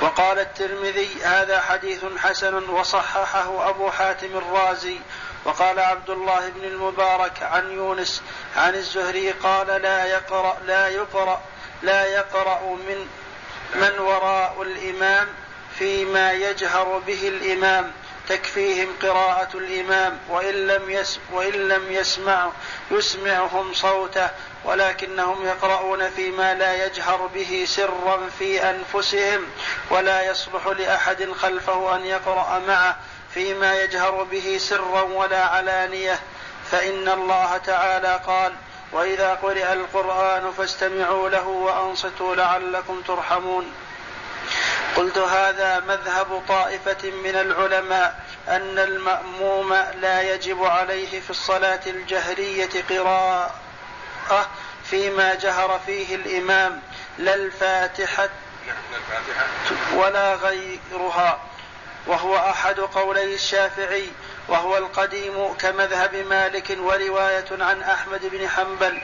[0.00, 4.98] وقال الترمذي هذا حديث حسن وصححه أبو حاتم الرازي
[5.44, 8.22] وقال عبد الله بن المبارك عن يونس
[8.56, 11.40] عن الزهري قال لا يقرأ لا يقرأ
[11.82, 13.08] لا يقرأ من
[13.74, 15.28] من وراء الإمام
[15.80, 17.92] فيما يجهر به الإمام
[18.28, 22.50] تكفيهم قراءة الإمام وإن لم يس وإن لم يسمع
[22.90, 24.28] يسمعهم صوته
[24.64, 29.46] ولكنهم يقرؤون فيما لا يجهر به سرا في أنفسهم
[29.90, 32.96] ولا يصلح لأحد خلفه أن يقرأ معه
[33.34, 36.18] فيما يجهر به سرا ولا علانية.
[36.70, 38.52] فإن الله تعالى قال
[38.92, 43.72] وإذا قرئ القرآن فاستمعوا له وأنصتوا لعلكم ترحمون.
[44.96, 54.48] قلت هذا مذهب طائفة من العلماء أن المأموم لا يجب عليه في الصلاة الجهرية قراءة
[54.84, 56.82] فيما جهر فيه الإمام
[57.18, 58.28] لا الفاتحة
[59.94, 61.40] ولا غيرها.
[62.06, 64.08] وهو أحد قولي الشافعي
[64.48, 69.02] وهو القديم كمذهب مالك ورواية عن أحمد بن حنبل.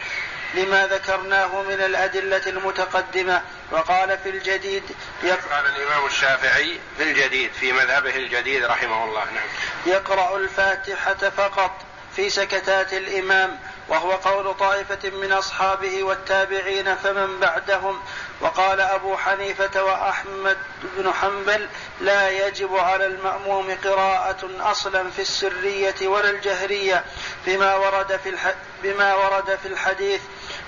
[0.57, 3.43] لما ذكرناه من الأدلة المتقدمة.
[3.71, 4.83] وقال في الجديد
[5.23, 9.49] قال الإمام الشافعي في الجديد في مذهبه الجديد رحمه الله نعم.
[9.87, 11.71] يقرأ الفاتحة فقط
[12.17, 18.01] في سكتات الإمام وهو قول طائفة من أصحابه والتابعين فمن بعدهم.
[18.41, 21.69] وقال أبو حنيفة وأحمد بن حنبل
[22.01, 27.05] لا يجب على المأموم قراءة أصلا في السرية ولا الجهرية
[27.47, 28.37] بما ورد في
[28.83, 30.21] بما ورد في الحديث.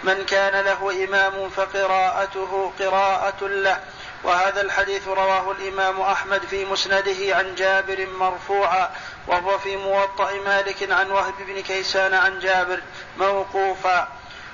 [0.02, 3.80] من كان له إمام فقراءته قراءة له.
[4.24, 8.90] وهذا الحديث رواه الإمام أحمد في مسنده عن جابر مرفوعا
[9.26, 12.80] وهو في موطأ مالك عن وهب بن كيسان عن جابر
[13.18, 14.08] موقوفا.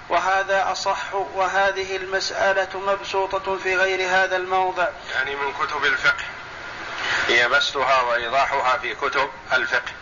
[0.09, 4.89] وهذا أصح وهذه المسألة مبسوطة في غير هذا الموضع.
[5.15, 6.25] يعني من كتب الفقه
[7.29, 9.93] هي بسطها وإيضاحها في كتب الفقه.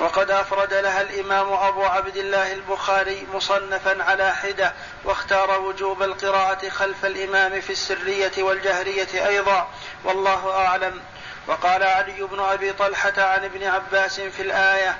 [0.00, 4.72] وقد أفرد لها الإمام أبو عبد الله البخاري مصنفا على حدة
[5.04, 9.68] واختار وجوب القراءة خلف الإمام في السرية والجهرية أيضا
[10.04, 11.00] والله أعلم.
[11.46, 14.98] وقال علي بن أبي طلحة عن ابن عباس في الآية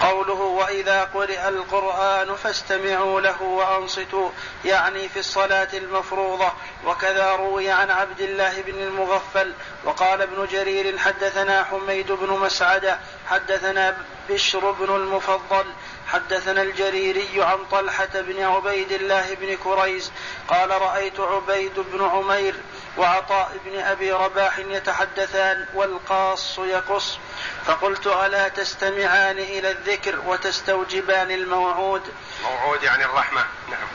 [0.00, 4.30] قوله وإذا قرئ القرآن فاستمعوا له وأنصتوا
[4.64, 6.52] يعني في الصلاة المفروضة.
[6.86, 9.52] وكذا روي عن عبد الله بن المغفل
[9.84, 12.98] وقال ابن جرير حدثنا حميد بن مسعدة
[13.30, 13.96] حدثنا
[14.28, 15.64] بشر بن المفضل
[16.12, 20.12] حدثنا الجريري عن طلحة بن عبيد الله بن كريز
[20.48, 22.54] قال رأيت عبيد بن عمير
[22.96, 27.18] وعطاء بن أبي رباح يتحدثان والقاص يقص
[27.66, 32.02] فقلت ألا تستمعان إلى الذكر وتستوجبان الموعود؟
[32.42, 33.88] موعود يعني الرحمة نعم.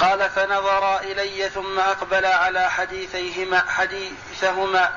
[0.00, 4.94] قال فنظرا إلي ثم أقبلا على حديثيهما حديثهما.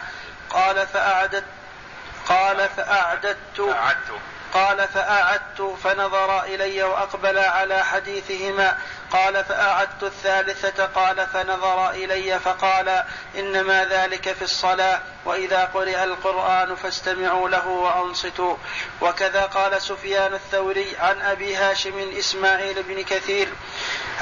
[0.49, 1.43] قال فأعددت
[2.27, 4.19] قال فأعددت أعدت
[4.53, 8.77] قال فأعدت فنظر إلي وأقبل على حديثهما.
[9.11, 13.03] قال فأعدت الثالثة قال فنظر إلي فقال
[13.35, 18.55] إنما ذلك في الصلاة وإذا قرئ القرآن فاستمعوا له وأنصتوا.
[19.01, 23.47] وكذا قال سفيان الثوري عن أبي هاشم إسماعيل بن كثير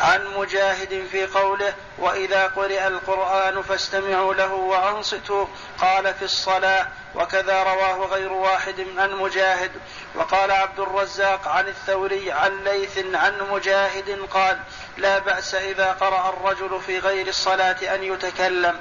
[0.01, 5.45] عن مجاهد في قوله وإذا قرئ القرآن فاستمعوا له وأنصتوا
[5.77, 9.71] قال في الصلاة وكذا رواه غير واحد عن مجاهد
[10.15, 14.59] وقال عبد الرزاق عن الثوري عن ليث عن مجاهد قال
[14.97, 18.79] لا بأس إذا قرأ الرجل في غير الصلاة أن يتكلم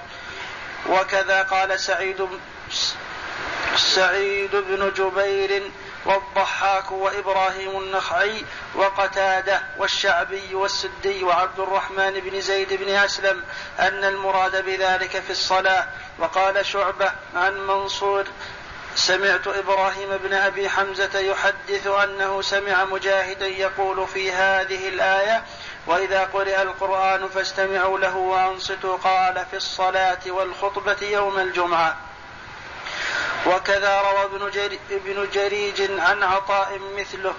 [0.88, 2.28] وكذا قال سعيد
[3.76, 5.70] سعيد بن جبير
[6.04, 8.44] والضحاك وإبراهيم النخعي
[8.74, 13.44] وقتادة والشعبي والسدي وعبد الرحمن بن زيد بن أسلم
[13.78, 15.86] أن المراد بذلك في الصلاة.
[16.18, 18.24] وقال شعبة عن منصور
[18.94, 25.44] سمعت إبراهيم بن أبي حمزة يحدث أنه سمع مجاهدا يقول في هذه الآية
[25.86, 31.96] وإذا قرئ القرآن فاستمعوا له وأنصتوا قال في الصلاة والخطبة يوم الجمعة.
[33.46, 34.24] وكذا روى
[34.90, 37.34] ابن جريج عن عطاء مثله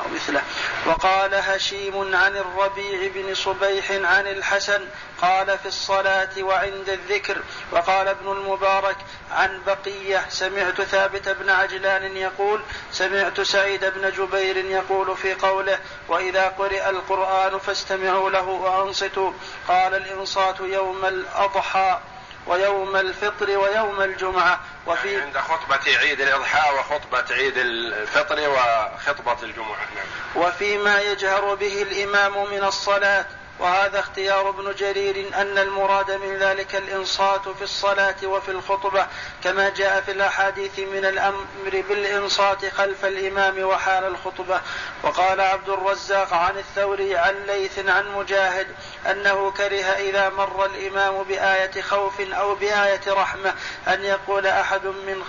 [0.00, 0.42] أو مثله.
[0.86, 4.88] وقال هشيم عن الربيع بن صبيح عن الحسن
[5.22, 7.42] قال في الصلاة وعند الذكر.
[7.72, 8.96] وقال ابن المبارك
[9.32, 12.62] عن بقية سمعت ثابت بن عجلان يقول
[12.92, 19.32] سمعت سعيد بن جبير يقول في قوله وإذا قرئ القرآن فاستمعوا له وأنصتوا.
[19.68, 22.00] قال الإنصات يوم الأضحى.
[22.46, 29.86] ويوم الفطر ويوم الجمعة وفي يعني عند خطبة عيد الإضحى وخطبة عيد الفطر وخطبة الجمعة
[29.94, 30.44] نعم.
[30.44, 33.26] وفيما يجهر به الإمام من الصلاة
[33.62, 39.06] وهذا اختيار ابن جرير أن المراد من ذلك الإنصات في الصلاة وفي الخطبة
[39.44, 44.60] كما جاء في الأحاديث من الأمر بالإنصات خلف الإمام وحال الخطبة.
[45.02, 48.66] وقال عبد الرزاق عن الثوري عن ليث عن مجاهد
[49.10, 53.54] أنه كره إذا مر الإمام بآية خوف أو بآية رحمة
[53.88, 55.22] أن يقول أحد من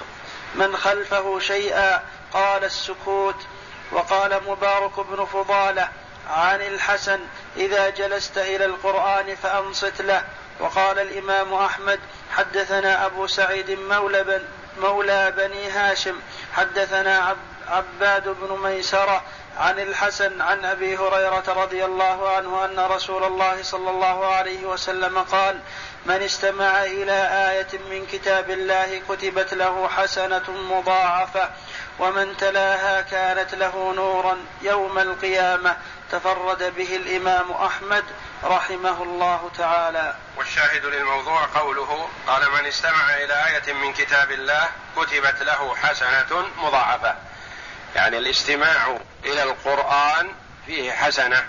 [0.55, 2.03] من خلفه شيئا
[2.33, 3.35] قال السكوت.
[3.91, 5.89] وقال مبارك بن فضالة
[6.29, 7.19] عن الحسن
[7.57, 10.23] إذا جلست إلى القرآن فأنصت له.
[10.59, 11.99] وقال الإمام أحمد
[12.31, 14.41] حدثنا أبو سعيد مولى, بن
[14.81, 16.19] مولى بني هاشم.
[16.53, 17.35] حدثنا
[17.67, 19.23] عباد بن ميسرة
[19.57, 25.19] عن الحسن عن أبي هريرة رضي الله عنه أن رسول الله صلى الله عليه وسلم
[25.19, 25.59] قال
[26.05, 31.49] من استمع إلى آية من كتاب الله كتبت له حسنة مضاعفة
[31.99, 35.77] ومن تلاها كانت له نورا يوم القيامة
[36.11, 38.03] تفرد به الإمام أحمد
[38.43, 40.15] رحمه الله تعالى.
[40.37, 47.15] والشاهد للموضوع قوله قال من استمع إلى آية من كتاب الله كتبت له حسنة مضاعفة.
[47.95, 50.31] يعني الاستماع إلى القرآن
[50.65, 51.43] فيه حسنة.